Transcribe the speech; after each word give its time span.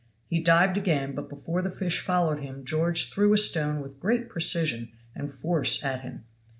He 0.25 0.39
dived 0.41 0.77
again, 0.77 1.13
but 1.13 1.29
before 1.29 1.61
the 1.61 1.69
fish 1.69 1.99
followed 1.99 2.39
him 2.39 2.65
George 2.65 3.11
threw 3.13 3.33
a 3.33 3.37
stone 3.37 3.81
with 3.81 3.99
great 3.99 4.29
precision 4.29 4.91
and 5.13 5.31
force 5.31 5.85
at 5.85 6.01
him. 6.01 6.23